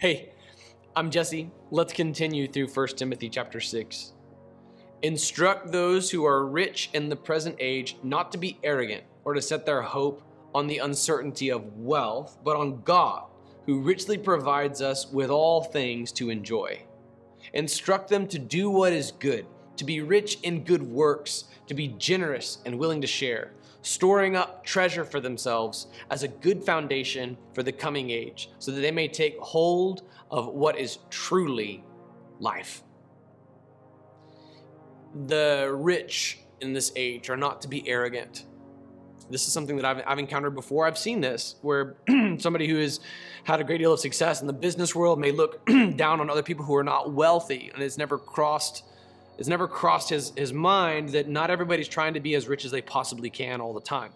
Hey, 0.00 0.30
I'm 0.94 1.10
Jesse. 1.10 1.50
Let's 1.72 1.92
continue 1.92 2.46
through 2.46 2.68
1 2.68 2.86
Timothy 2.94 3.28
chapter 3.28 3.58
6. 3.58 4.12
Instruct 5.02 5.72
those 5.72 6.08
who 6.08 6.24
are 6.24 6.46
rich 6.46 6.90
in 6.94 7.08
the 7.08 7.16
present 7.16 7.56
age 7.58 7.96
not 8.04 8.30
to 8.30 8.38
be 8.38 8.60
arrogant 8.62 9.02
or 9.24 9.34
to 9.34 9.42
set 9.42 9.66
their 9.66 9.82
hope 9.82 10.22
on 10.54 10.68
the 10.68 10.78
uncertainty 10.78 11.48
of 11.48 11.76
wealth, 11.78 12.38
but 12.44 12.54
on 12.54 12.80
God, 12.82 13.24
who 13.66 13.80
richly 13.80 14.16
provides 14.16 14.80
us 14.80 15.10
with 15.10 15.30
all 15.30 15.64
things 15.64 16.12
to 16.12 16.30
enjoy. 16.30 16.80
Instruct 17.52 18.08
them 18.08 18.28
to 18.28 18.38
do 18.38 18.70
what 18.70 18.92
is 18.92 19.10
good, 19.10 19.46
to 19.78 19.84
be 19.84 20.00
rich 20.00 20.38
in 20.42 20.64
good 20.64 20.82
works, 20.82 21.44
to 21.66 21.74
be 21.74 21.88
generous 21.98 22.58
and 22.66 22.78
willing 22.78 23.00
to 23.00 23.06
share 23.06 23.52
storing 23.82 24.36
up 24.36 24.64
treasure 24.64 25.04
for 25.04 25.20
themselves 25.20 25.86
as 26.10 26.22
a 26.22 26.28
good 26.28 26.62
foundation 26.64 27.36
for 27.54 27.62
the 27.62 27.72
coming 27.72 28.10
age, 28.10 28.50
so 28.58 28.70
that 28.70 28.80
they 28.80 28.90
may 28.90 29.08
take 29.08 29.38
hold 29.38 30.02
of 30.30 30.48
what 30.48 30.78
is 30.78 30.98
truly 31.10 31.82
life. 32.40 32.82
The 35.26 35.70
rich 35.74 36.40
in 36.60 36.72
this 36.72 36.92
age 36.96 37.30
are 37.30 37.36
not 37.36 37.62
to 37.62 37.68
be 37.68 37.88
arrogant. 37.88 38.44
This 39.30 39.46
is 39.46 39.52
something 39.52 39.76
that 39.76 39.84
I've, 39.84 40.02
I've 40.06 40.18
encountered 40.18 40.54
before. 40.54 40.86
I've 40.86 40.98
seen 40.98 41.20
this 41.20 41.56
where 41.62 41.96
somebody 42.38 42.66
who 42.66 42.76
has 42.76 43.00
had 43.44 43.60
a 43.60 43.64
great 43.64 43.78
deal 43.78 43.92
of 43.92 44.00
success 44.00 44.40
in 44.40 44.46
the 44.46 44.52
business 44.52 44.94
world 44.94 45.18
may 45.18 45.32
look 45.32 45.66
down 45.96 46.20
on 46.20 46.30
other 46.30 46.42
people 46.42 46.64
who 46.64 46.74
are 46.76 46.84
not 46.84 47.12
wealthy 47.12 47.70
and 47.72 47.82
it's 47.82 47.98
never 47.98 48.18
crossed 48.18 48.84
it's 49.38 49.48
never 49.48 49.68
crossed 49.68 50.10
his, 50.10 50.32
his 50.36 50.52
mind 50.52 51.10
that 51.10 51.28
not 51.28 51.50
everybody's 51.50 51.88
trying 51.88 52.14
to 52.14 52.20
be 52.20 52.34
as 52.34 52.48
rich 52.48 52.64
as 52.64 52.72
they 52.72 52.82
possibly 52.82 53.30
can 53.30 53.60
all 53.60 53.72
the 53.72 53.80
time. 53.80 54.10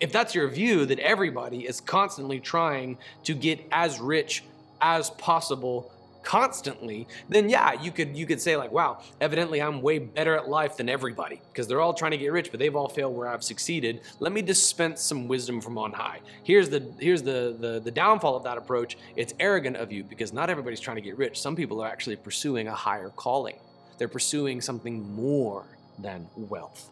If 0.00 0.10
that's 0.10 0.34
your 0.34 0.48
view, 0.48 0.86
that 0.86 0.98
everybody 0.98 1.66
is 1.66 1.80
constantly 1.80 2.40
trying 2.40 2.98
to 3.24 3.34
get 3.34 3.60
as 3.70 4.00
rich 4.00 4.42
as 4.80 5.10
possible 5.10 5.92
constantly, 6.22 7.06
then 7.28 7.48
yeah, 7.48 7.80
you 7.80 7.90
could 7.90 8.16
you 8.16 8.26
could 8.26 8.40
say 8.40 8.56
like, 8.56 8.72
wow, 8.72 9.02
evidently 9.20 9.60
I'm 9.60 9.82
way 9.82 9.98
better 9.98 10.36
at 10.36 10.48
life 10.48 10.76
than 10.76 10.88
everybody 10.88 11.40
because 11.52 11.66
they're 11.66 11.80
all 11.80 11.94
trying 11.94 12.12
to 12.12 12.16
get 12.16 12.32
rich, 12.32 12.50
but 12.50 12.58
they've 12.58 12.74
all 12.74 12.88
failed 12.88 13.16
where 13.16 13.28
I've 13.28 13.44
succeeded. 13.44 14.00
Let 14.20 14.32
me 14.32 14.42
dispense 14.42 15.02
some 15.02 15.28
wisdom 15.28 15.60
from 15.60 15.78
on 15.78 15.92
high. 15.92 16.20
Here's 16.42 16.68
the 16.68 16.92
here's 16.98 17.22
the 17.22 17.56
the, 17.58 17.80
the 17.80 17.90
downfall 17.90 18.36
of 18.36 18.44
that 18.44 18.56
approach. 18.56 18.96
It's 19.16 19.34
arrogant 19.40 19.76
of 19.76 19.92
you 19.92 20.04
because 20.04 20.32
not 20.32 20.50
everybody's 20.50 20.80
trying 20.80 20.96
to 20.96 21.02
get 21.02 21.18
rich. 21.18 21.40
Some 21.40 21.54
people 21.56 21.82
are 21.82 21.88
actually 21.88 22.16
pursuing 22.16 22.68
a 22.68 22.74
higher 22.74 23.10
calling. 23.10 23.56
They're 23.98 24.08
pursuing 24.08 24.60
something 24.60 25.14
more 25.14 25.66
than 25.98 26.28
wealth. 26.36 26.90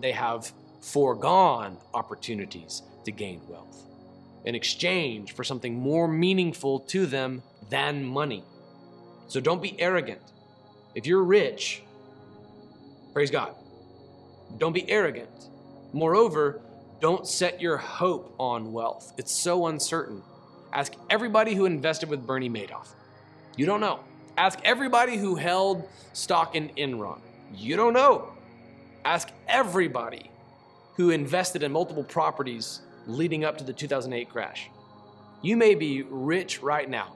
They 0.00 0.12
have 0.12 0.52
foregone 0.80 1.78
opportunities 1.94 2.82
to 3.04 3.12
gain 3.12 3.40
wealth 3.48 3.86
in 4.46 4.54
exchange 4.54 5.32
for 5.32 5.44
something 5.44 5.74
more 5.74 6.08
meaningful 6.08 6.80
to 6.80 7.04
them 7.04 7.42
than 7.68 8.04
money. 8.04 8.44
So 9.26 9.40
don't 9.40 9.60
be 9.60 9.78
arrogant. 9.80 10.22
If 10.94 11.04
you're 11.06 11.24
rich, 11.24 11.82
praise 13.12 13.30
God. 13.30 13.54
Don't 14.56 14.72
be 14.72 14.88
arrogant. 14.88 15.48
Moreover, 15.92 16.60
don't 17.00 17.26
set 17.26 17.60
your 17.60 17.76
hope 17.76 18.34
on 18.38 18.72
wealth. 18.72 19.12
It's 19.18 19.32
so 19.32 19.66
uncertain. 19.66 20.22
Ask 20.72 20.94
everybody 21.10 21.54
who 21.54 21.66
invested 21.66 22.08
with 22.08 22.24
Bernie 22.24 22.48
Madoff. 22.48 22.88
You 23.56 23.66
don't 23.66 23.80
know. 23.80 24.00
Ask 24.36 24.58
everybody 24.64 25.16
who 25.16 25.34
held 25.34 25.88
stock 26.12 26.54
in 26.54 26.68
Enron. 26.76 27.20
You 27.54 27.76
don't 27.76 27.94
know. 27.94 28.32
Ask 29.04 29.28
everybody 29.48 30.30
who 30.96 31.10
invested 31.10 31.62
in 31.62 31.72
multiple 31.72 32.04
properties 32.04 32.80
leading 33.06 33.44
up 33.44 33.56
to 33.58 33.64
the 33.64 33.72
2008 33.72 34.28
crash. 34.28 34.68
You 35.40 35.56
may 35.56 35.74
be 35.74 36.02
rich 36.02 36.62
right 36.62 36.88
now. 36.88 37.14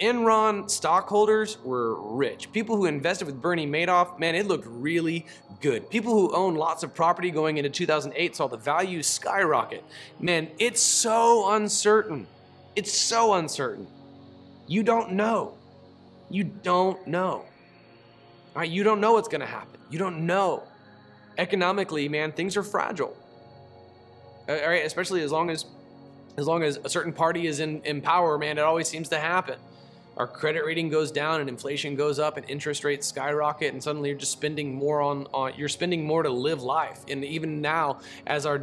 Enron 0.00 0.68
stockholders 0.68 1.58
were 1.64 1.94
rich. 1.94 2.52
People 2.52 2.76
who 2.76 2.86
invested 2.86 3.26
with 3.26 3.40
Bernie 3.40 3.66
Madoff, 3.66 4.18
man, 4.18 4.34
it 4.34 4.46
looked 4.46 4.66
really 4.66 5.24
good. 5.60 5.88
People 5.88 6.12
who 6.12 6.34
own 6.34 6.54
lots 6.54 6.82
of 6.82 6.94
property 6.94 7.30
going 7.30 7.58
into 7.58 7.70
2008 7.70 8.36
saw 8.36 8.46
the 8.48 8.56
value 8.56 9.02
skyrocket. 9.02 9.84
Man, 10.20 10.48
it's 10.58 10.82
so 10.82 11.52
uncertain. 11.52 12.26
It's 12.74 12.92
so 12.92 13.34
uncertain. 13.34 13.86
You 14.66 14.82
don't 14.82 15.12
know. 15.12 15.54
You 16.30 16.44
don't 16.44 17.06
know. 17.06 17.44
All 18.54 18.60
right, 18.62 18.70
you 18.70 18.82
don't 18.82 19.00
know 19.00 19.12
what's 19.12 19.28
going 19.28 19.40
to 19.40 19.46
happen. 19.46 19.80
You 19.90 19.98
don't 19.98 20.26
know. 20.26 20.62
Economically, 21.38 22.08
man, 22.08 22.32
things 22.32 22.56
are 22.56 22.62
fragile. 22.62 23.16
Uh, 24.48 24.52
all 24.52 24.68
right, 24.68 24.84
especially 24.84 25.22
as 25.22 25.30
long 25.30 25.50
as 25.50 25.66
as 26.38 26.46
long 26.46 26.62
as 26.62 26.78
a 26.84 26.88
certain 26.88 27.12
party 27.12 27.46
is 27.46 27.60
in, 27.60 27.80
in 27.82 28.02
power, 28.02 28.36
man, 28.36 28.58
it 28.58 28.60
always 28.60 28.88
seems 28.88 29.08
to 29.08 29.18
happen. 29.18 29.58
Our 30.16 30.26
credit 30.26 30.64
rating 30.64 30.88
goes 30.88 31.10
down 31.10 31.40
and 31.40 31.48
inflation 31.48 31.94
goes 31.94 32.18
up 32.18 32.36
and 32.36 32.48
interest 32.48 32.84
rates 32.84 33.06
skyrocket 33.06 33.72
and 33.72 33.82
suddenly 33.82 34.10
you're 34.10 34.18
just 34.18 34.32
spending 34.32 34.74
more 34.74 35.00
on, 35.00 35.26
on 35.32 35.52
you're 35.56 35.68
spending 35.68 36.04
more 36.04 36.22
to 36.22 36.30
live 36.30 36.62
life. 36.62 37.00
And 37.08 37.24
even 37.24 37.60
now, 37.60 38.00
as 38.26 38.46
our 38.46 38.62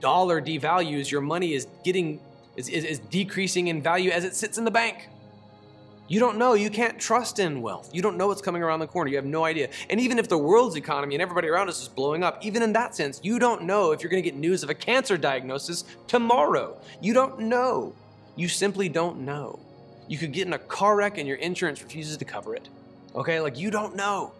dollar 0.00 0.40
devalues, 0.40 1.10
your 1.10 1.20
money 1.20 1.54
is 1.54 1.66
getting 1.84 2.20
is, 2.56 2.68
is, 2.68 2.84
is 2.84 2.98
decreasing 2.98 3.68
in 3.68 3.82
value 3.82 4.10
as 4.10 4.24
it 4.24 4.34
sits 4.34 4.58
in 4.58 4.64
the 4.64 4.70
bank. 4.70 5.08
You 6.06 6.20
don't 6.20 6.36
know. 6.36 6.52
You 6.52 6.68
can't 6.68 6.98
trust 7.00 7.38
in 7.38 7.62
wealth. 7.62 7.88
You 7.94 8.02
don't 8.02 8.18
know 8.18 8.26
what's 8.26 8.42
coming 8.42 8.62
around 8.62 8.80
the 8.80 8.86
corner. 8.86 9.08
You 9.08 9.16
have 9.16 9.24
no 9.24 9.44
idea. 9.44 9.70
And 9.88 9.98
even 9.98 10.18
if 10.18 10.28
the 10.28 10.36
world's 10.36 10.76
economy 10.76 11.14
and 11.14 11.22
everybody 11.22 11.48
around 11.48 11.68
us 11.70 11.80
is 11.80 11.88
blowing 11.88 12.22
up, 12.22 12.44
even 12.44 12.62
in 12.62 12.74
that 12.74 12.94
sense, 12.94 13.20
you 13.22 13.38
don't 13.38 13.62
know 13.62 13.92
if 13.92 14.02
you're 14.02 14.10
going 14.10 14.22
to 14.22 14.28
get 14.28 14.38
news 14.38 14.62
of 14.62 14.68
a 14.68 14.74
cancer 14.74 15.16
diagnosis 15.16 15.84
tomorrow. 16.06 16.76
You 17.00 17.14
don't 17.14 17.40
know. 17.40 17.94
You 18.36 18.48
simply 18.48 18.90
don't 18.90 19.20
know. 19.20 19.58
You 20.06 20.18
could 20.18 20.32
get 20.32 20.46
in 20.46 20.52
a 20.52 20.58
car 20.58 20.96
wreck 20.96 21.16
and 21.16 21.26
your 21.26 21.38
insurance 21.38 21.82
refuses 21.82 22.18
to 22.18 22.24
cover 22.26 22.54
it. 22.54 22.68
Okay? 23.14 23.40
Like 23.40 23.58
you 23.58 23.70
don't 23.70 23.96
know. 23.96 24.32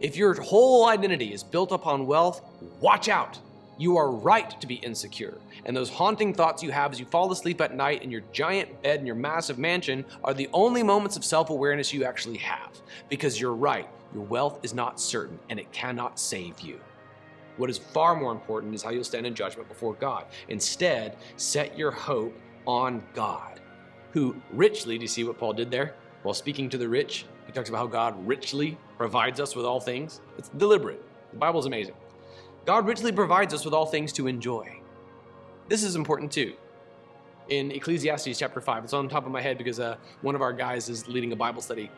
If 0.00 0.16
your 0.16 0.40
whole 0.40 0.88
identity 0.88 1.34
is 1.34 1.44
built 1.44 1.72
upon 1.72 2.06
wealth, 2.06 2.40
watch 2.80 3.08
out. 3.08 3.38
You 3.78 3.96
are 3.96 4.10
right 4.10 4.60
to 4.60 4.66
be 4.66 4.74
insecure. 4.76 5.38
And 5.64 5.76
those 5.76 5.90
haunting 5.90 6.34
thoughts 6.34 6.62
you 6.62 6.70
have 6.70 6.92
as 6.92 7.00
you 7.00 7.06
fall 7.06 7.32
asleep 7.32 7.60
at 7.60 7.74
night 7.74 8.02
in 8.02 8.10
your 8.10 8.22
giant 8.32 8.82
bed 8.82 9.00
in 9.00 9.06
your 9.06 9.14
massive 9.14 9.58
mansion 9.58 10.04
are 10.22 10.34
the 10.34 10.48
only 10.52 10.82
moments 10.82 11.16
of 11.16 11.24
self 11.24 11.50
awareness 11.50 11.92
you 11.92 12.04
actually 12.04 12.38
have. 12.38 12.80
Because 13.08 13.40
you're 13.40 13.54
right, 13.54 13.88
your 14.14 14.24
wealth 14.24 14.60
is 14.62 14.74
not 14.74 15.00
certain 15.00 15.38
and 15.48 15.58
it 15.58 15.70
cannot 15.72 16.18
save 16.18 16.60
you. 16.60 16.78
What 17.56 17.70
is 17.70 17.78
far 17.78 18.14
more 18.14 18.32
important 18.32 18.74
is 18.74 18.82
how 18.82 18.90
you'll 18.90 19.04
stand 19.04 19.26
in 19.26 19.34
judgment 19.34 19.68
before 19.68 19.94
God. 19.94 20.26
Instead, 20.48 21.16
set 21.36 21.76
your 21.76 21.90
hope 21.90 22.36
on 22.66 23.02
God, 23.14 23.60
who 24.12 24.36
richly, 24.52 24.96
do 24.98 25.02
you 25.02 25.08
see 25.08 25.24
what 25.24 25.38
Paul 25.38 25.52
did 25.52 25.70
there? 25.70 25.94
While 26.22 26.34
speaking 26.34 26.68
to 26.70 26.78
the 26.78 26.88
rich, 26.88 27.26
he 27.46 27.52
talks 27.52 27.68
about 27.68 27.78
how 27.78 27.86
God 27.86 28.26
richly 28.26 28.78
provides 28.96 29.40
us 29.40 29.56
with 29.56 29.66
all 29.66 29.80
things. 29.80 30.20
It's 30.38 30.48
deliberate. 30.50 31.02
The 31.32 31.38
Bible's 31.38 31.66
amazing. 31.66 31.94
God 32.64 32.86
richly 32.86 33.10
provides 33.10 33.52
us 33.52 33.64
with 33.64 33.74
all 33.74 33.86
things 33.86 34.12
to 34.14 34.26
enjoy. 34.28 34.78
This 35.68 35.82
is 35.82 35.96
important 35.96 36.30
too. 36.30 36.54
In 37.48 37.72
Ecclesiastes 37.72 38.38
chapter 38.38 38.60
5, 38.60 38.84
it's 38.84 38.92
on 38.92 39.08
top 39.08 39.26
of 39.26 39.32
my 39.32 39.40
head 39.40 39.58
because 39.58 39.80
uh, 39.80 39.96
one 40.20 40.34
of 40.34 40.42
our 40.42 40.52
guys 40.52 40.88
is 40.88 41.08
leading 41.08 41.32
a 41.32 41.36
Bible 41.36 41.60
study. 41.60 41.90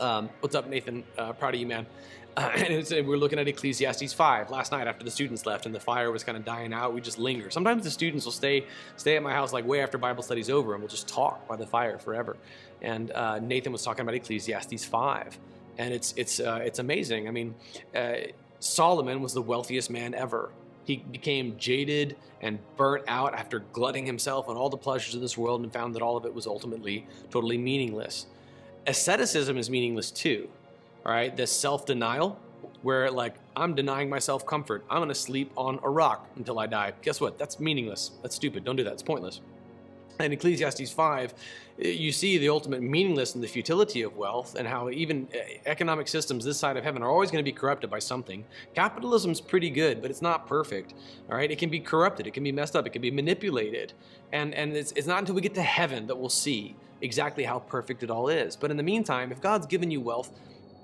Um, 0.00 0.28
what's 0.40 0.56
up, 0.56 0.68
Nathan? 0.68 1.04
Uh, 1.16 1.32
proud 1.32 1.54
of 1.54 1.60
you, 1.60 1.66
man. 1.66 1.86
Uh, 2.38 2.50
and 2.54 2.86
we 2.90 3.00
we're 3.00 3.16
looking 3.16 3.38
at 3.38 3.48
Ecclesiastes 3.48 4.12
5 4.12 4.50
last 4.50 4.70
night 4.70 4.86
after 4.86 5.02
the 5.02 5.10
students 5.10 5.46
left 5.46 5.64
and 5.64 5.74
the 5.74 5.80
fire 5.80 6.12
was 6.12 6.22
kind 6.22 6.36
of 6.36 6.44
dying 6.44 6.70
out. 6.70 6.92
We 6.92 7.00
just 7.00 7.18
linger. 7.18 7.48
Sometimes 7.48 7.82
the 7.82 7.90
students 7.90 8.26
will 8.26 8.32
stay 8.32 8.66
stay 8.98 9.16
at 9.16 9.22
my 9.22 9.32
house 9.32 9.54
like 9.54 9.64
way 9.64 9.80
after 9.80 9.96
Bible 9.96 10.22
study's 10.22 10.50
over 10.50 10.74
and 10.74 10.82
we'll 10.82 10.90
just 10.90 11.08
talk 11.08 11.48
by 11.48 11.56
the 11.56 11.66
fire 11.66 11.98
forever. 11.98 12.36
And 12.82 13.10
uh, 13.12 13.38
Nathan 13.38 13.72
was 13.72 13.82
talking 13.82 14.02
about 14.02 14.16
Ecclesiastes 14.16 14.84
5 14.84 15.38
and 15.78 15.94
it's 15.94 16.12
it's 16.18 16.38
uh, 16.38 16.60
it's 16.62 16.78
amazing. 16.78 17.26
I 17.26 17.30
mean, 17.30 17.54
uh, 17.94 18.16
Solomon 18.60 19.20
was 19.20 19.34
the 19.34 19.42
wealthiest 19.42 19.90
man 19.90 20.14
ever. 20.14 20.50
He 20.84 20.98
became 20.98 21.56
jaded 21.58 22.16
and 22.40 22.58
burnt 22.76 23.04
out 23.08 23.34
after 23.34 23.60
glutting 23.72 24.06
himself 24.06 24.48
on 24.48 24.56
all 24.56 24.68
the 24.68 24.76
pleasures 24.76 25.14
of 25.14 25.20
this 25.20 25.36
world 25.36 25.62
and 25.62 25.72
found 25.72 25.94
that 25.94 26.02
all 26.02 26.16
of 26.16 26.24
it 26.24 26.34
was 26.34 26.46
ultimately 26.46 27.06
totally 27.30 27.58
meaningless. 27.58 28.26
Asceticism 28.86 29.56
is 29.58 29.68
meaningless 29.68 30.10
too. 30.10 30.48
All 31.04 31.12
right, 31.12 31.36
this 31.36 31.50
self 31.50 31.86
denial, 31.86 32.38
where 32.82 33.10
like 33.10 33.34
I'm 33.56 33.74
denying 33.74 34.08
myself 34.08 34.46
comfort. 34.46 34.84
I'm 34.88 35.00
gonna 35.00 35.14
sleep 35.14 35.50
on 35.56 35.80
a 35.82 35.90
rock 35.90 36.28
until 36.36 36.58
I 36.58 36.66
die. 36.66 36.92
Guess 37.02 37.20
what? 37.20 37.38
That's 37.38 37.58
meaningless. 37.58 38.12
That's 38.22 38.36
stupid. 38.36 38.64
Don't 38.64 38.76
do 38.76 38.84
that. 38.84 38.92
It's 38.92 39.02
pointless. 39.02 39.40
In 40.20 40.32
Ecclesiastes 40.32 40.90
5, 40.90 41.34
you 41.78 42.10
see 42.10 42.38
the 42.38 42.48
ultimate 42.48 42.80
meaninglessness 42.80 43.34
and 43.34 43.44
the 43.44 43.48
futility 43.48 44.00
of 44.00 44.16
wealth 44.16 44.54
and 44.54 44.66
how 44.66 44.88
even 44.88 45.28
uh, 45.34 45.38
economic 45.66 46.08
systems 46.08 46.44
this 46.44 46.58
side 46.58 46.78
of 46.78 46.84
heaven 46.84 47.02
are 47.02 47.10
always 47.10 47.30
going 47.30 47.44
to 47.44 47.50
be 47.50 47.54
corrupted 47.54 47.90
by 47.90 47.98
something. 47.98 48.42
Capitalism's 48.74 49.42
pretty 49.42 49.68
good, 49.68 50.00
but 50.00 50.10
it's 50.10 50.22
not 50.22 50.46
perfect. 50.46 50.94
All 51.30 51.36
right, 51.36 51.50
it 51.50 51.58
can 51.58 51.68
be 51.68 51.80
corrupted, 51.80 52.26
it 52.26 52.32
can 52.32 52.42
be 52.42 52.52
messed 52.52 52.74
up, 52.74 52.86
it 52.86 52.90
can 52.90 53.02
be 53.02 53.10
manipulated. 53.10 53.92
And 54.32 54.54
and 54.54 54.74
it's, 54.74 54.92
it's 54.92 55.06
not 55.06 55.18
until 55.18 55.34
we 55.34 55.42
get 55.42 55.54
to 55.54 55.62
heaven 55.62 56.06
that 56.06 56.16
we'll 56.16 56.30
see 56.30 56.76
exactly 57.02 57.44
how 57.44 57.58
perfect 57.58 58.02
it 58.02 58.10
all 58.10 58.28
is. 58.28 58.56
But 58.56 58.70
in 58.70 58.78
the 58.78 58.82
meantime, 58.82 59.30
if 59.30 59.42
God's 59.42 59.66
given 59.66 59.90
you 59.90 60.00
wealth, 60.00 60.30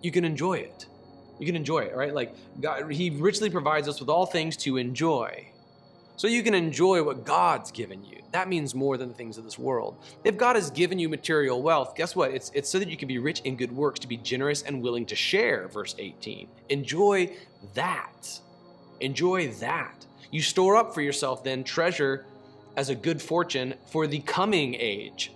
you 0.03 0.11
can 0.11 0.27
enjoy 0.27 0.55
it. 0.59 0.87
You 1.39 1.47
can 1.47 1.57
enjoy 1.57 1.81
it, 1.81 1.97
right? 1.97 2.15
Like 2.15 2.35
God, 2.61 2.93
he 2.93 3.09
richly 3.09 3.49
provides 3.49 3.89
us 3.89 3.99
with 3.99 4.11
all 4.11 4.27
things 4.27 4.59
to 4.59 4.77
enjoy. 4.77 5.52
So 6.23 6.29
you 6.29 6.45
can 6.45 6.55
enjoy 6.55 7.03
what 7.03 7.25
God's 7.25 7.73
given 7.73 8.05
you. 8.05 8.23
That 8.31 8.49
means 8.49 8.77
more 8.77 8.97
than 8.97 9.09
the 9.09 9.15
things 9.15 9.39
of 9.39 9.45
this 9.45 9.59
world. 9.59 9.97
If 10.23 10.37
God 10.37 10.55
has 10.55 10.71
given 10.71 11.01
you 11.01 11.09
material 11.09 11.61
wealth, 11.61 11.97
guess 11.97 12.15
what? 12.15 12.31
It's, 12.31 12.49
it's 12.55 12.71
so 12.71 12.79
that 12.79 12.89
you 12.89 12.97
can 12.97 13.09
be 13.09 13.19
rich 13.19 13.41
in 13.41 13.57
good 13.57 13.73
works, 13.73 13.99
to 13.99 14.07
be 14.07 14.19
generous 14.19 14.63
and 14.63 14.81
willing 14.81 15.05
to 15.07 15.17
share, 15.17 15.67
verse 15.67 15.97
18. 15.99 16.47
Enjoy 16.69 17.37
that. 17.75 18.39
Enjoy 19.01 19.49
that. 19.55 20.07
You 20.31 20.43
store 20.43 20.77
up 20.77 20.95
for 20.95 21.01
yourself 21.01 21.43
then 21.43 21.65
treasure 21.65 22.25
as 22.77 22.89
a 22.89 22.95
good 22.95 23.21
fortune 23.21 23.75
for 23.91 24.07
the 24.07 24.21
coming 24.21 24.77
age, 24.77 25.33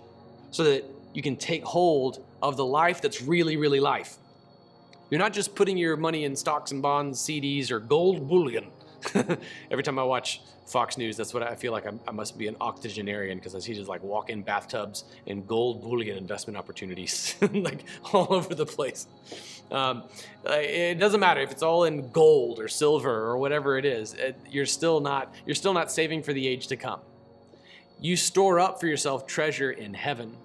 so 0.51 0.63
that 0.63 0.85
you 1.13 1.21
can 1.21 1.35
take 1.35 1.65
hold 1.65 2.25
of 2.41 2.55
the 2.55 2.65
life 2.65 3.01
that's 3.01 3.21
really, 3.21 3.57
really 3.57 3.81
life. 3.81 4.15
You're 5.09 5.19
not 5.19 5.33
just 5.33 5.53
putting 5.53 5.77
your 5.77 5.97
money 5.97 6.23
in 6.23 6.33
stocks 6.37 6.71
and 6.71 6.81
bonds, 6.81 7.19
CDs, 7.19 7.71
or 7.71 7.81
gold 7.81 8.29
bullion. 8.29 8.67
Every 9.71 9.83
time 9.83 9.99
I 9.99 10.03
watch 10.03 10.41
Fox 10.65 10.97
News, 10.97 11.17
that's 11.17 11.33
what 11.33 11.43
I 11.43 11.55
feel 11.55 11.71
like 11.71 11.85
I'm, 11.85 11.99
i 12.07 12.11
must 12.11 12.37
be 12.37 12.47
an 12.47 12.55
octogenarian 12.59 13.37
because 13.37 13.55
I 13.55 13.59
see 13.59 13.73
just 13.73 13.89
like 13.89 14.03
walk 14.03 14.29
in 14.29 14.41
bathtubs 14.41 15.05
and 15.25 15.47
gold 15.47 15.81
bullion 15.81 16.17
investment 16.17 16.57
opportunities 16.57 17.35
like 17.53 17.83
all 18.11 18.27
over 18.33 18.53
the 18.53 18.65
place. 18.65 19.07
Um, 19.71 20.03
it 20.45 20.99
doesn't 20.99 21.19
matter 21.19 21.41
if 21.41 21.51
it's 21.51 21.63
all 21.63 21.85
in 21.85 22.09
gold 22.11 22.59
or 22.59 22.67
silver 22.67 23.09
or 23.09 23.37
whatever 23.37 23.77
it 23.77 23.85
is. 23.85 24.13
It, 24.13 24.37
you're 24.49 24.65
still 24.65 24.99
not 24.99 25.33
you're 25.45 25.55
still 25.55 25.73
not 25.73 25.91
saving 25.91 26.23
for 26.23 26.33
the 26.33 26.47
age 26.47 26.67
to 26.67 26.75
come. 26.75 26.99
You 27.99 28.15
store 28.15 28.59
up 28.59 28.79
for 28.79 28.87
yourself 28.87 29.25
treasure 29.25 29.71
in 29.71 29.93
heaven. 29.93 30.35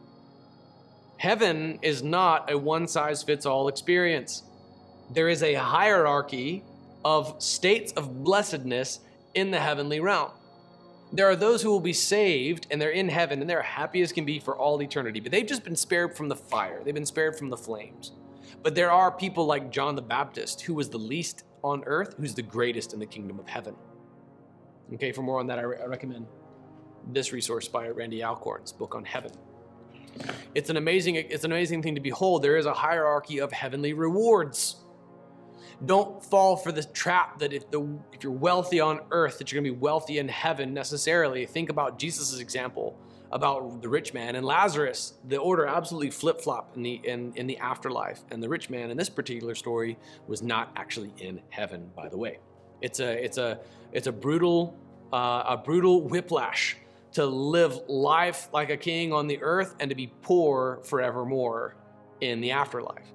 Heaven 1.19 1.79
is 1.83 2.03
not 2.03 2.51
a 2.51 2.59
one 2.59 2.89
size 2.89 3.23
fits 3.23 3.47
all 3.47 3.69
experience. 3.69 4.43
There 5.11 5.29
is 5.29 5.43
a 5.43 5.55
hierarchy 5.55 6.65
of 7.05 7.43
states 7.43 7.93
of 7.93 8.23
blessedness 8.25 9.01
in 9.35 9.51
the 9.51 9.61
heavenly 9.61 10.01
realm. 10.01 10.31
There 11.13 11.29
are 11.29 11.37
those 11.37 11.63
who 11.63 11.71
will 11.71 11.81
be 11.81 11.93
saved 11.93 12.67
and 12.71 12.81
they're 12.81 12.91
in 12.91 13.09
heaven 13.09 13.41
and 13.41 13.51
they're 13.51 13.63
happy 13.63 14.01
as 14.01 14.13
can 14.13 14.25
be 14.25 14.39
for 14.39 14.57
all 14.57 14.81
eternity, 14.83 15.21
but 15.21 15.31
they've 15.31 15.47
just 15.47 15.65
been 15.65 15.77
spared 15.77 16.17
from 16.17 16.29
the 16.29 16.37
fire. 16.37 16.83
They've 16.83 16.95
been 16.95 17.05
spared 17.05 17.37
from 17.37 17.51
the 17.51 17.57
flames. 17.57 18.13
But 18.63 18.75
there 18.75 18.91
are 18.91 19.11
people 19.11 19.45
like 19.45 19.71
John 19.71 19.95
the 19.97 20.03
Baptist, 20.03 20.63
who 20.63 20.75
was 20.75 20.89
the 20.89 20.99
least 20.99 21.45
on 21.63 21.83
earth, 21.87 22.15
who's 22.19 22.35
the 22.35 22.43
greatest 22.43 22.95
in 22.95 23.01
the 23.01 23.07
kingdom 23.07 23.39
of 23.39 23.49
heaven. 23.49 23.75
Okay, 24.95 25.13
for 25.13 25.23
more 25.23 25.41
on 25.41 25.47
that, 25.49 25.59
I, 25.59 25.63
re- 25.63 25.79
I 25.83 25.87
recommend 25.87 26.27
this 27.11 27.33
resource 27.33 27.69
by 27.69 27.89
Randy 27.89 28.23
Alcorn's 28.23 28.73
book 28.73 28.95
on 28.95 29.05
heaven. 29.05 29.33
It's 30.55 30.71
an 30.71 30.77
amazing, 30.77 31.17
it's 31.17 31.45
an 31.45 31.53
amazing 31.53 31.83
thing 31.83 31.95
to 31.95 32.01
behold. 32.01 32.43
There 32.43 32.57
is 32.57 32.67
a 32.67 32.75
hierarchy 32.75 33.39
of 33.39 33.53
heavenly 33.53 33.93
rewards. 33.93 34.77
Don't 35.85 36.25
fall 36.25 36.57
for 36.57 36.71
the 36.71 36.85
trap 36.85 37.39
that 37.41 37.53
if 37.53 37.71
the 37.71 37.83
if 38.13 38.23
you're 38.23 38.33
wealthy 38.33 38.81
on 38.81 39.01
earth, 39.11 39.39
that 39.39 39.51
you're 39.51 39.61
gonna 39.61 39.75
be 39.75 39.79
wealthy 39.81 40.19
in 40.19 40.29
heaven 40.29 40.73
necessarily. 40.73 41.47
Think 41.47 41.71
about 41.71 41.99
Jesus' 41.99 42.39
example 42.39 42.97
about 43.33 43.81
the 43.81 43.89
rich 43.89 44.15
man 44.15 44.37
and 44.37 44.45
Lazarus. 44.45 45.15
The 45.29 45.39
order 45.39 45.67
absolutely 45.67 46.11
flip-flop 46.11 46.77
in 46.77 46.83
the 46.83 47.01
in, 47.05 47.33
in 47.35 47.47
the 47.47 47.59
afterlife. 47.59 48.21
And 48.31 48.43
the 48.43 48.49
rich 48.49 48.71
man 48.71 48.91
in 48.91 48.97
this 48.97 49.09
particular 49.09 49.55
story 49.55 49.99
was 50.29 50.43
not 50.43 50.71
actually 50.77 51.13
in 51.19 51.41
heaven, 51.49 51.91
by 51.97 52.09
the 52.09 52.17
way. 52.17 52.39
It's 52.81 53.01
a 53.01 53.25
it's 53.25 53.39
a 53.39 53.59
it's 53.93 54.07
a 54.07 54.13
brutal 54.13 54.77
uh, 55.13 55.45
a 55.49 55.57
brutal 55.57 56.03
whiplash 56.03 56.77
to 57.13 57.27
live 57.27 57.79
life 57.89 58.49
like 58.53 58.71
a 58.71 58.77
king 58.77 59.13
on 59.13 59.27
the 59.27 59.43
earth 59.43 59.75
and 59.81 59.91
to 59.91 59.95
be 59.95 60.13
poor 60.23 60.81
forevermore 60.85 61.77
in 62.21 62.41
the 62.41 62.53
afterlife. 62.53 63.07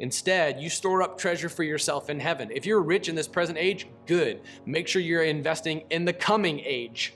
Instead, 0.00 0.60
you 0.60 0.68
store 0.68 1.02
up 1.02 1.18
treasure 1.18 1.48
for 1.48 1.62
yourself 1.62 2.10
in 2.10 2.18
heaven. 2.18 2.50
If 2.52 2.66
you're 2.66 2.82
rich 2.82 3.08
in 3.08 3.14
this 3.14 3.28
present 3.28 3.58
age, 3.58 3.86
good. 4.06 4.40
Make 4.66 4.88
sure 4.88 5.00
you're 5.00 5.22
investing 5.22 5.84
in 5.90 6.04
the 6.04 6.12
coming 6.12 6.60
age 6.60 7.14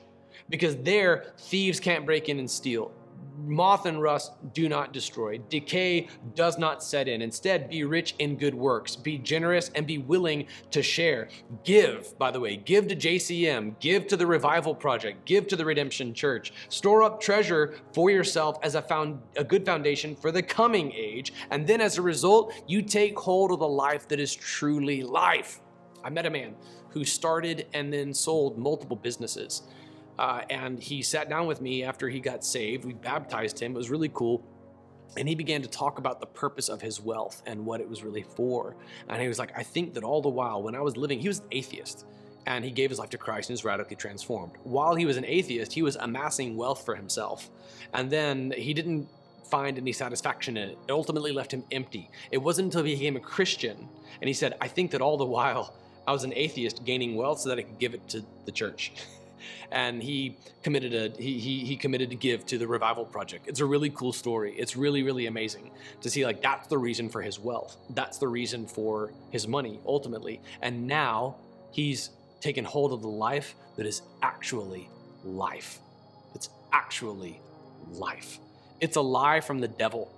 because 0.49 0.77
there, 0.77 1.33
thieves 1.39 1.81
can't 1.81 2.07
break 2.07 2.29
in 2.29 2.39
and 2.39 2.51
steal 2.51 2.93
moth 3.37 3.87
and 3.87 4.01
rust 4.01 4.33
do 4.53 4.69
not 4.69 4.93
destroy. 4.93 5.39
Decay 5.49 6.09
does 6.35 6.59
not 6.59 6.83
set 6.83 7.09
in. 7.09 7.23
Instead, 7.23 7.69
be 7.69 7.85
rich 7.85 8.15
in 8.19 8.37
good 8.37 8.55
works. 8.55 8.97
Be 8.97 9.19
generous 9.19 9.71
and 9.75 9.87
be 9.87 9.99
willing 9.99 10.47
to 10.71 10.83
share. 10.83 11.29
Give, 11.65 12.17
by 12.19 12.31
the 12.31 12.41
way, 12.41 12.57
give 12.57 12.89
to 12.89 12.97
JCM, 12.97 13.79
give 13.81 14.07
to 14.09 14.17
the 14.17 14.27
Revival 14.27 14.75
Project, 14.75 15.25
give 15.25 15.47
to 15.49 15.57
the 15.57 15.65
Redemption 15.65 16.15
Church. 16.15 16.53
Store 16.69 17.03
up 17.03 17.21
treasure 17.21 17.75
for 17.93 18.11
yourself 18.11 18.59
as 18.63 18.75
a, 18.75 18.83
found, 18.83 19.21
a 19.37 19.45
good 19.45 19.65
foundation 19.65 20.15
for 20.15 20.31
the 20.31 20.43
coming 20.43 20.93
age. 20.93 21.33
And 21.51 21.67
then 21.67 21.81
as 21.81 21.99
a 21.99 22.03
result, 22.03 22.53
you 22.67 22.83
take 22.83 23.19
hold 23.19 23.51
of 23.51 23.59
the 23.59 23.69
life 23.69 24.09
that 24.09 24.21
is 24.21 24.35
truly 24.35 25.03
life. 25.03 25.61
I 26.03 26.11
met 26.11 26.27
a 26.27 26.31
man 26.31 26.55
who 26.91 27.05
started 27.05 27.67
and 27.75 27.93
then 27.93 28.15
sold 28.15 28.57
multiple 28.57 28.97
businesses. 28.97 29.63
Uh, 30.19 30.43
and 30.51 30.81
he 30.81 31.03
sat 31.03 31.29
down 31.29 31.47
with 31.47 31.61
me 31.61 31.83
after 31.83 32.09
he 32.09 32.21
got 32.21 32.45
saved. 32.45 32.85
We 32.85 32.93
baptized 32.93 33.61
him. 33.61 33.73
It 33.73 33.79
was 33.79 33.91
really 33.91 34.11
cool. 34.13 34.45
And 35.17 35.29
he 35.29 35.35
began 35.35 35.63
to 35.63 35.69
talk 35.69 35.99
about 35.99 36.21
the 36.21 36.27
purpose 36.27 36.69
of 36.69 36.81
his 36.81 37.01
wealth 37.01 37.43
and 37.47 37.65
what 37.65 37.81
it 37.81 37.89
was 37.89 38.03
really 38.03 38.23
for. 38.23 38.77
And 39.09 39.21
he 39.21 39.29
was 39.29 39.39
like, 39.39 39.57
I 39.57 39.63
think 39.63 39.95
that 39.95 40.05
all 40.05 40.23
the 40.23 40.29
while 40.29 40.63
when 40.63 40.75
I 40.75 40.81
was 40.81 40.97
living, 40.97 41.21
he 41.21 41.29
was 41.29 41.41
an 41.41 41.47
atheist 41.53 42.07
and 42.47 42.65
he 42.65 42.71
gave 42.71 42.91
his 42.91 42.99
life 42.99 43.11
to 43.11 43.19
Christ 43.19 43.49
and 43.49 43.55
is 43.55 43.65
radically 43.65 43.97
transformed. 43.97 44.53
While 44.65 44.95
he 44.95 45.07
was 45.07 45.17
an 45.17 45.25
atheist, 45.25 45.73
he 45.73 45.83
was 45.83 45.97
amassing 45.97 46.57
wealth 46.57 46.85
for 46.85 46.95
himself. 46.95 47.51
And 47.93 48.11
then 48.11 48.53
he 48.57 48.75
didn't 48.75 49.09
find 49.49 49.79
any 49.79 49.93
satisfaction 49.93 50.57
in 50.57 50.71
it. 50.71 50.79
It 50.89 50.93
ultimately 50.93 51.33
left 51.33 51.53
him 51.53 51.65
empty. 51.71 52.11
It 52.31 52.39
wasn't 52.39 52.67
until 52.67 52.85
he 52.85 52.95
became 52.95 53.17
a 53.17 53.21
Christian 53.21 53.89
and 54.21 54.29
he 54.29 54.35
said, 54.35 54.55
I 54.61 54.69
think 54.69 54.91
that 54.93 55.01
all 55.01 55.17
the 55.17 55.25
while 55.25 55.75
I 56.07 56.13
was 56.13 56.25
an 56.25 56.33
atheist 56.35 56.85
gaining 56.85 57.15
wealth 57.17 57.41
so 57.41 57.49
that 57.51 57.59
I 57.59 57.63
could 57.63 57.79
give 57.79 57.95
it 57.95 58.09
to 58.09 58.25
the 58.45 58.53
church. 58.53 58.93
and 59.71 60.03
he 60.03 60.37
committed 60.63 60.95
a 60.95 61.23
he, 61.23 61.39
he 61.39 61.65
he 61.65 61.77
committed 61.77 62.11
to 62.11 62.17
give 62.17 62.47
to 62.47 62.59
the 62.59 62.67
revival 62.67 63.05
project. 63.05 63.49
It's 63.49 63.61
a 63.61 63.65
really 63.65 63.91
cool 63.91 64.13
story. 64.13 64.55
It's 64.57 64.77
really 64.77 65.03
really 65.03 65.27
amazing 65.27 65.71
to 66.01 66.11
see 66.11 66.25
like 66.25 66.43
that's 66.43 66.69
the 66.69 66.79
reason 66.79 67.09
for 67.09 67.23
his 67.23 67.39
wealth. 67.39 67.77
That's 67.91 68.19
the 68.19 68.29
reason 68.29 68.67
for 68.67 69.13
his 69.31 69.47
money 69.47 69.81
ultimately. 69.87 70.41
And 70.63 70.87
now 70.87 71.37
he's 71.71 72.11
taken 72.41 72.65
hold 72.65 72.93
of 72.93 73.03
the 73.03 73.09
life 73.09 73.55
that 73.77 73.87
is 73.87 74.03
actually 74.23 74.89
life. 75.25 75.79
It's 76.35 76.51
actually 76.73 77.41
life. 77.93 78.39
It's 78.81 78.97
a 78.97 79.01
lie 79.01 79.41
from 79.41 79.61
the 79.61 79.69
devil. 79.69 80.13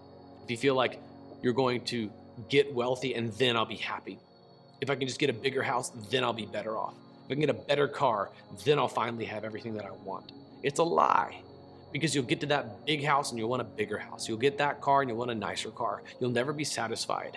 If 0.45 0.51
you 0.51 0.57
feel 0.57 0.75
like 0.75 1.01
you're 1.43 1.53
going 1.53 1.85
to 1.87 2.11
get 2.49 2.73
wealthy 2.73 3.15
and 3.15 3.33
then 3.35 3.57
I'll 3.57 3.65
be 3.65 3.77
happy. 3.77 4.19
If 4.81 4.91
I 4.91 4.97
can 4.97 5.07
just 5.07 5.19
get 5.19 5.31
a 5.31 5.33
bigger 5.33 5.63
house, 5.63 5.91
then 6.11 6.23
I'll 6.25 6.33
be 6.33 6.47
better 6.47 6.77
off. 6.77 6.95
If 7.27 7.33
I 7.33 7.35
can 7.35 7.41
get 7.41 7.51
a 7.51 7.55
better 7.55 7.89
car, 7.89 8.31
then 8.65 8.79
I'll 8.79 8.87
finally 8.87 9.25
have 9.25 9.43
everything 9.43 9.75
that 9.75 9.85
I 9.85 9.91
want. 9.91 10.31
It's 10.63 10.79
a 10.79 10.85
lie 10.85 11.43
because 11.93 12.15
you'll 12.15 12.25
get 12.25 12.39
to 12.41 12.47
that 12.47 12.87
big 12.87 13.05
house 13.05 13.31
and 13.31 13.39
you'll 13.39 13.49
want 13.49 13.63
a 13.63 13.65
bigger 13.65 13.99
house. 13.99 14.29
You'll 14.29 14.39
get 14.39 14.59
that 14.59 14.81
car 14.81 15.01
and 15.01 15.11
you'll 15.11 15.19
want 15.19 15.33
a 15.33 15.35
nicer 15.35 15.71
car. 15.71 16.05
You'll 16.21 16.31
never 16.31 16.53
be 16.53 16.63
satisfied. 16.63 17.37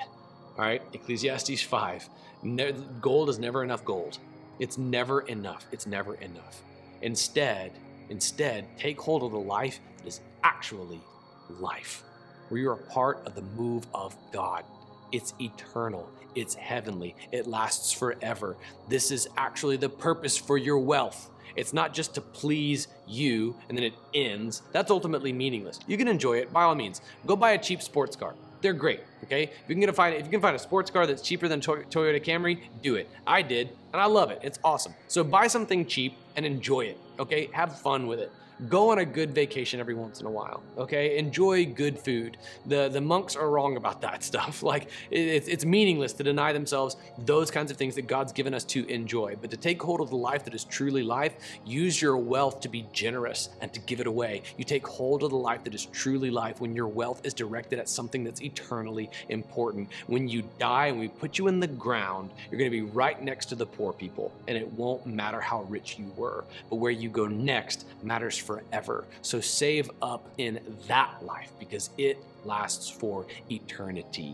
All 0.57 0.63
right, 0.65 0.83
Ecclesiastes 0.93 1.63
5. 1.63 2.09
Ne- 2.43 2.73
gold 3.01 3.29
is 3.29 3.39
never 3.39 3.63
enough 3.63 3.83
gold. 3.83 4.19
It's 4.59 4.77
never 4.77 5.21
enough. 5.21 5.65
It's 5.71 5.87
never 5.87 6.13
enough. 6.15 6.61
Instead, 7.01 7.71
instead, 8.09 8.67
take 8.77 8.99
hold 9.01 9.23
of 9.23 9.31
the 9.31 9.39
life 9.39 9.79
that 9.97 10.05
is 10.07 10.21
actually 10.43 11.01
life, 11.49 12.03
where 12.49 12.61
you're 12.61 12.73
a 12.73 12.77
part 12.77 13.25
of 13.25 13.33
the 13.33 13.41
move 13.41 13.87
of 13.93 14.15
God. 14.31 14.65
It's 15.11 15.33
eternal. 15.39 16.09
It's 16.35 16.53
heavenly. 16.55 17.15
It 17.31 17.47
lasts 17.47 17.91
forever. 17.91 18.55
This 18.87 19.11
is 19.11 19.27
actually 19.37 19.77
the 19.77 19.89
purpose 19.89 20.37
for 20.37 20.57
your 20.57 20.79
wealth. 20.79 21.29
It's 21.55 21.73
not 21.73 21.93
just 21.93 22.13
to 22.15 22.21
please 22.21 22.87
you 23.07 23.55
and 23.67 23.77
then 23.77 23.83
it 23.85 23.93
ends. 24.13 24.61
That's 24.71 24.91
ultimately 24.91 25.33
meaningless. 25.33 25.79
You 25.87 25.97
can 25.97 26.07
enjoy 26.07 26.37
it 26.37 26.53
by 26.53 26.63
all 26.63 26.75
means. 26.75 27.01
Go 27.25 27.35
buy 27.35 27.51
a 27.51 27.57
cheap 27.57 27.81
sports 27.81 28.15
car. 28.15 28.35
They're 28.61 28.73
great. 28.73 29.01
Okay, 29.23 29.43
if 29.43 29.69
you 29.69 29.75
can 29.75 29.93
find, 29.93 30.15
if 30.15 30.25
you 30.25 30.31
can 30.31 30.41
find 30.41 30.55
a 30.55 30.59
sports 30.59 30.91
car 30.91 31.07
that's 31.07 31.21
cheaper 31.21 31.47
than 31.47 31.61
Toyota 31.61 32.23
Camry, 32.23 32.61
do 32.81 32.95
it. 32.95 33.09
I 33.25 33.41
did, 33.41 33.69
and 33.93 34.01
I 34.01 34.05
love 34.05 34.31
it. 34.31 34.39
It's 34.43 34.59
awesome. 34.63 34.93
So 35.07 35.23
buy 35.23 35.47
something 35.47 35.85
cheap 35.85 36.17
and 36.35 36.45
enjoy 36.45 36.81
it. 36.81 36.97
Okay, 37.19 37.49
have 37.53 37.79
fun 37.79 38.07
with 38.07 38.19
it 38.19 38.31
go 38.67 38.91
on 38.91 38.99
a 38.99 39.05
good 39.05 39.33
vacation 39.33 39.79
every 39.79 39.95
once 39.95 40.19
in 40.19 40.25
a 40.27 40.31
while 40.31 40.61
okay? 40.79 41.17
Enjoy 41.17 41.65
good 41.65 41.99
food. 41.99 42.37
The 42.65 42.89
the 42.89 43.01
monks 43.01 43.35
are 43.35 43.49
wrong 43.49 43.77
about 43.77 44.01
that 44.01 44.23
stuff. 44.29 44.63
Like 44.63 44.89
it's, 45.11 45.47
it's 45.47 45.65
meaningless 45.65 46.13
to 46.13 46.23
deny 46.23 46.53
themselves 46.53 46.95
those 47.19 47.51
kinds 47.51 47.69
of 47.69 47.77
things 47.77 47.95
that 47.95 48.07
god's 48.07 48.31
given 48.31 48.53
us 48.53 48.63
to 48.65 48.87
enjoy. 48.87 49.35
But 49.39 49.51
to 49.51 49.57
take 49.57 49.81
hold 49.81 50.01
of 50.01 50.09
the 50.09 50.15
life 50.15 50.43
that 50.45 50.55
is 50.55 50.63
truly 50.63 51.03
life 51.03 51.33
use 51.65 52.01
your 52.01 52.17
wealth 52.17 52.61
to 52.61 52.69
be 52.69 52.85
generous 52.93 53.49
and 53.61 53.71
to 53.73 53.79
give 53.81 53.99
it 53.99 54.07
away. 54.07 54.41
You 54.57 54.63
take 54.63 54.87
hold 54.87 55.23
of 55.23 55.29
the 55.29 55.37
life 55.37 55.63
that 55.65 55.75
is 55.75 55.85
truly 55.85 56.31
life 56.31 56.61
when 56.61 56.73
your 56.73 56.87
wealth 56.87 57.21
is 57.25 57.33
directed 57.33 57.79
at 57.79 57.89
something 57.89 58.23
that's 58.23 58.41
eternally 58.41 59.09
important. 59.29 59.89
When 60.07 60.27
you 60.27 60.43
die 60.57 60.87
and 60.87 60.99
we 60.99 61.09
put 61.09 61.37
you 61.37 61.47
in 61.47 61.59
the 61.59 61.67
ground 61.67 62.31
you're 62.49 62.59
going 62.59 62.71
to 62.71 62.77
be 62.77 62.89
right 62.91 63.21
next 63.21 63.47
to 63.47 63.55
the 63.55 63.65
poor 63.65 63.91
people 63.91 64.31
and 64.47 64.57
it 64.57 64.71
won't 64.73 65.05
matter 65.05 65.41
how 65.41 65.63
rich 65.63 65.97
you 65.99 66.11
were. 66.15 66.45
But 66.69 66.77
where 66.77 66.91
you 66.91 67.09
go 67.09 67.27
next 67.27 67.85
matters 68.03 68.37
forever. 68.49 69.05
So 69.21 69.39
save 69.39 69.91
up 70.01 70.27
in 70.39 70.59
that 70.87 71.23
life 71.23 71.51
because 71.59 71.91
it 71.99 72.17
lasts 72.43 72.89
for 72.89 73.27
eternity. 73.51 74.33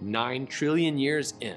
Nine 0.00 0.46
trillion 0.46 0.98
years 0.98 1.34
in, 1.40 1.56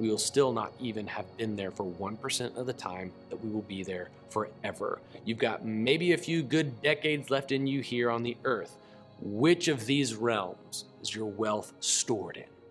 we 0.00 0.08
will 0.08 0.18
still 0.18 0.52
not 0.52 0.72
even 0.80 1.06
have 1.06 1.36
been 1.36 1.54
there 1.54 1.70
for 1.70 1.84
1% 1.84 2.56
of 2.56 2.66
the 2.66 2.72
time 2.72 3.12
that 3.30 3.36
we 3.36 3.50
will 3.50 3.62
be 3.62 3.84
there 3.84 4.10
forever. 4.30 4.98
You've 5.24 5.38
got 5.38 5.64
maybe 5.64 6.12
a 6.12 6.18
few 6.18 6.42
good 6.42 6.82
decades 6.82 7.30
left 7.30 7.52
in 7.52 7.68
you 7.68 7.82
here 7.82 8.10
on 8.10 8.24
the 8.24 8.36
earth. 8.42 8.76
Which 9.20 9.68
of 9.68 9.86
these 9.86 10.16
realms 10.16 10.86
is 11.02 11.14
your 11.14 11.26
wealth 11.26 11.72
stored 11.78 12.36
in? 12.36 12.61